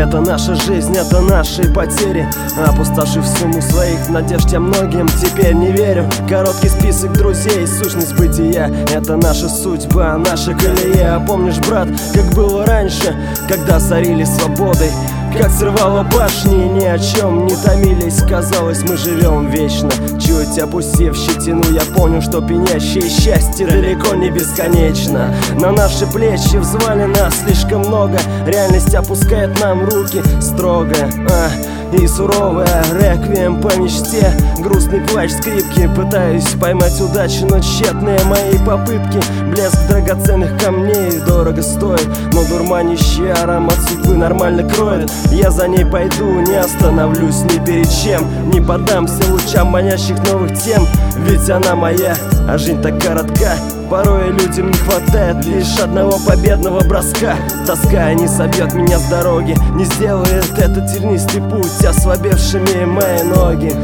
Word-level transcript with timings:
Это 0.00 0.18
наша 0.22 0.54
жизнь, 0.54 0.96
это 0.96 1.20
наши 1.20 1.70
потери. 1.74 2.26
Опустошив 2.66 3.22
сумму 3.26 3.60
своих 3.60 4.08
надежд 4.08 4.50
я 4.50 4.58
многим 4.58 5.06
теперь 5.08 5.52
не 5.52 5.72
верю. 5.72 6.08
Короткий 6.26 6.70
список 6.70 7.12
друзей, 7.12 7.66
сущность 7.66 8.16
бытия. 8.16 8.70
Это 8.94 9.16
наша 9.16 9.50
судьба, 9.50 10.16
наша 10.16 10.54
колея. 10.54 11.22
Помнишь, 11.28 11.58
брат, 11.68 11.88
как 12.14 12.24
было 12.34 12.64
раньше 12.64 13.14
Когда 13.46 13.78
сорили 13.78 14.24
свободой 14.24 14.90
как 15.38 15.50
срывало 15.50 16.02
башни, 16.02 16.68
ни 16.68 16.84
о 16.84 16.98
чем 16.98 17.46
не 17.46 17.54
томились. 17.56 18.22
Казалось, 18.28 18.82
мы 18.82 18.96
живем 18.96 19.50
вечно. 19.50 19.90
Чуть 20.20 20.58
опустив 20.58 21.16
щетину, 21.16 21.62
я 21.72 21.82
понял, 21.96 22.20
что 22.20 22.40
пенящее 22.40 23.08
счастье 23.08 23.66
далеко 23.66 24.14
не 24.14 24.30
бесконечно. 24.30 25.34
На 25.58 25.72
наши 25.72 26.06
плечи 26.06 26.56
взвали 26.56 27.04
нас 27.04 27.34
слишком 27.40 27.80
много. 27.80 28.18
Реальность 28.46 28.94
опускает 28.94 29.58
нам 29.60 29.84
руки 29.84 30.22
строго 30.40 30.94
а, 31.30 31.50
и 31.96 32.06
суровая 32.06 32.84
Реквием 32.92 33.60
по 33.60 33.74
мечте. 33.76 34.32
Грустный 34.58 35.00
плач 35.00 35.30
скрипки. 35.30 35.90
Пытаюсь 35.94 36.48
поймать 36.60 37.00
удачу, 37.00 37.46
но 37.48 37.60
тщетные 37.60 38.22
мои 38.24 38.58
попытки. 38.64 39.20
Блеск 39.50 39.88
драгоценных 40.10 40.58
камней 40.60 41.20
дорого 41.26 41.62
стоит 41.62 42.08
Но 42.32 42.44
дурманящий 42.44 43.32
аромат 43.32 43.76
судьбы 43.88 44.16
нормально 44.16 44.68
кроет. 44.68 45.10
Я 45.30 45.50
за 45.50 45.68
ней 45.68 45.84
пойду, 45.84 46.40
не 46.40 46.56
остановлюсь 46.56 47.42
ни 47.42 47.64
перед 47.64 47.88
чем 47.90 48.50
Не 48.50 48.60
поддамся 48.60 49.22
лучам 49.30 49.68
манящих 49.68 50.16
новых 50.30 50.58
тем. 50.58 50.84
Ведь 51.18 51.48
она 51.48 51.74
моя, 51.74 52.16
а 52.48 52.58
жизнь 52.58 52.82
так 52.82 53.00
коротка. 53.00 53.54
Порой 53.88 54.30
людям 54.30 54.68
не 54.68 54.78
хватает 54.78 55.44
лишь 55.46 55.78
одного 55.78 56.18
победного 56.26 56.80
броска. 56.80 57.36
Тоска 57.66 58.12
не 58.14 58.28
собьет 58.28 58.72
меня 58.74 58.98
с 58.98 59.04
дороги 59.08 59.56
Не 59.74 59.84
сделает 59.84 60.58
этот 60.58 60.92
тернистый 60.92 61.42
путь 61.42 61.84
Ослабевшими 61.84 62.84
мои 62.84 63.22
ноги 63.22 63.74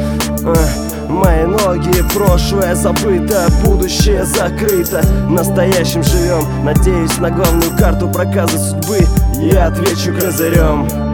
Мои 1.09 1.45
ноги, 1.45 2.03
прошлое 2.15 2.75
забыто, 2.75 3.47
будущее 3.65 4.25
закрыто. 4.25 5.03
Настоящим 5.29 6.03
живем, 6.03 6.65
надеюсь 6.65 7.19
на 7.19 7.31
главную 7.31 7.77
карту 7.77 8.09
проказа 8.09 8.59
судьбы. 8.59 9.07
Я 9.41 9.67
отвечу 9.67 10.13
козырем 10.19 11.06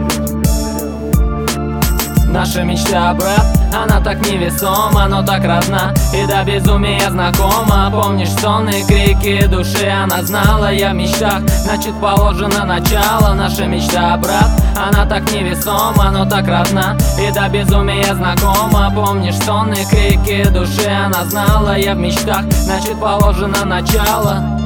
Наша 2.32 2.64
мечта, 2.64 3.12
брат, 3.12 3.46
она 3.74 4.00
так 4.00 4.26
невесома, 4.26 5.06
но 5.06 5.22
так 5.22 5.44
родна 5.44 5.92
И 6.14 6.26
до 6.26 6.42
безумия 6.44 7.10
знакома. 7.10 7.90
Помнишь 7.92 8.30
сонные 8.40 8.84
крики 8.86 9.46
души, 9.46 9.86
она 9.86 10.22
знала 10.22 10.72
Я 10.72 10.92
в 10.92 10.94
мечтах, 10.94 11.40
значит 11.40 11.92
положено 12.00 12.64
начало. 12.64 13.34
Наша 13.34 13.66
мечта, 13.66 14.16
брат, 14.16 14.48
она 14.74 15.04
так 15.04 15.30
невесома, 15.30 16.10
но 16.10 16.24
так 16.24 16.48
родна 16.48 16.96
И 17.20 17.30
до 17.32 17.50
безумия 17.50 18.14
знакома. 18.14 18.90
Помнишь 18.94 19.36
сонные 19.36 19.84
крики 19.84 20.48
души, 20.48 20.88
она 20.88 21.26
знала 21.26 21.76
Я 21.76 21.94
в 21.94 21.98
мечтах, 21.98 22.44
значит 22.50 22.98
положено 22.98 23.66
начало 23.66 24.61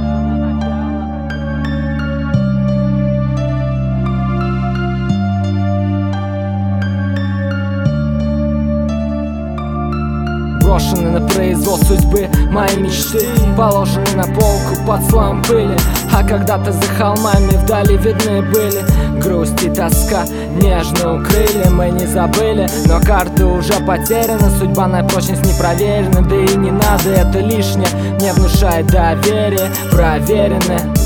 Брошены 10.67 11.11
на 11.11 11.21
произвол 11.29 11.79
судьбы. 11.79 12.29
Мои 12.51 12.77
мечты 12.77 13.25
Положены 13.57 14.05
на 14.17 14.25
полку 14.25 14.75
под 14.85 15.09
слоем 15.09 15.41
пыли. 15.45 15.77
А 16.13 16.25
когда-то 16.25 16.73
за 16.73 16.83
холмами 16.99 17.57
вдали 17.63 17.97
видны 17.97 18.43
были. 18.43 18.83
Грусть 19.21 19.63
и 19.63 19.71
тоска 19.71 20.25
нежно 20.61 21.21
укрыли 21.21 21.69
Мы 21.71 21.91
не 21.91 22.07
забыли, 22.07 22.67
но 22.87 23.01
карты 23.01 23.45
уже 23.45 23.75
потеряны 23.87 24.51
Судьба 24.59 24.89
на 24.89 25.05
прочность 25.05 25.47
не 25.47 25.53
проверена 25.59 26.23
Да 26.23 26.37
и 26.37 26.57
не 26.57 26.71
надо, 26.71 27.11
это 27.11 27.39
лишнее 27.39 27.89
Не 28.21 28.33
внушает 28.33 28.89
доверие, 28.89 29.71
проверены 29.91 31.06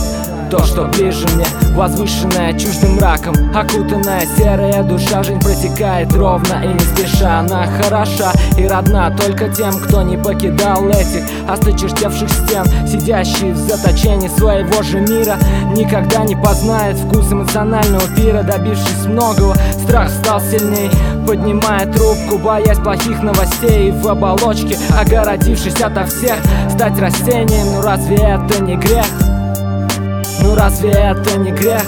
то, 0.50 0.64
что 0.64 0.84
ближе 0.86 1.26
мне 1.34 1.46
Возвышенная 1.74 2.52
чуждым 2.58 2.96
мраком. 2.96 3.34
Окутанная 3.54 4.26
серая 4.36 4.82
душа 4.82 5.22
Жизнь 5.22 5.40
протекает 5.40 6.12
ровно 6.12 6.62
и 6.64 6.68
не 6.68 6.80
спеша. 6.80 7.40
Она 7.40 7.66
хороша 7.66 8.32
и 8.58 8.66
родна 8.66 9.10
только 9.16 9.48
тем, 9.48 9.72
кто 9.78 10.02
не 10.02 10.16
покидал 10.16 10.88
этих 10.88 11.22
Осточертевших 11.48 12.28
стен. 12.28 12.64
Сидящий 12.86 13.52
в 13.52 13.56
заточении 13.56 14.28
своего 14.28 14.82
же 14.82 15.00
мира 15.00 15.36
Никогда 15.74 16.24
не 16.24 16.34
познает 16.34 16.96
вкус 16.96 17.32
эмоционального 17.32 18.06
пира 18.16 18.42
Добившись 18.42 19.06
многого, 19.06 19.54
страх 19.84 20.10
стал 20.10 20.40
сильней. 20.40 20.90
Поднимая 21.26 21.86
трубку, 21.86 22.38
боясь 22.38 22.78
плохих 22.78 23.22
новостей 23.22 23.92
В 23.92 24.08
оболочке, 24.08 24.76
огородившись 24.98 25.80
ото 25.80 26.04
всех 26.06 26.36
Стать 26.70 26.98
растением, 26.98 27.76
ну 27.76 27.82
разве 27.82 28.16
это 28.16 28.62
не 28.62 28.76
грех? 28.76 29.29
Ну 30.42 30.54
разве 30.54 30.90
это 30.90 31.38
не 31.38 31.50
грех? 31.50 31.84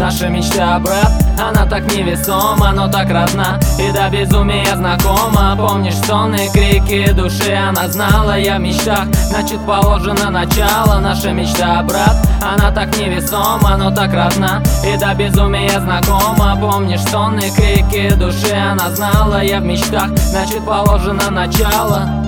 Наша 0.00 0.28
мечта, 0.28 0.78
брат, 0.78 1.12
она 1.38 1.66
так 1.66 1.92
невесома, 1.92 2.72
но 2.72 2.88
так 2.88 3.10
родна 3.10 3.60
И 3.78 3.92
до 3.92 4.08
безумия 4.08 4.74
знакома. 4.74 5.54
Помнишь 5.58 5.96
сонные 6.06 6.50
крики 6.50 7.12
души, 7.12 7.52
она 7.52 7.86
знала 7.86 8.38
Я 8.38 8.56
в 8.56 8.60
мечтах, 8.60 9.04
значит 9.28 9.58
положено 9.66 10.30
начало. 10.30 11.00
Наша 11.00 11.32
мечта, 11.32 11.82
брат, 11.82 12.16
она 12.40 12.70
так 12.70 12.96
невесома, 12.96 13.76
но 13.76 13.90
так 13.94 14.14
родна 14.14 14.62
И 14.84 14.96
до 14.96 15.14
безумия 15.14 15.78
знакома. 15.80 16.56
Помнишь 16.58 17.02
сонные 17.10 17.50
крики 17.50 18.14
души, 18.14 18.54
она 18.54 18.90
знала 18.90 19.42
Я 19.42 19.60
в 19.60 19.64
мечтах, 19.64 20.08
значит 20.16 20.64
положено 20.64 21.30
начало 21.30 22.19